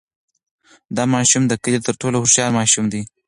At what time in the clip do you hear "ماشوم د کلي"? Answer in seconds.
1.15-1.79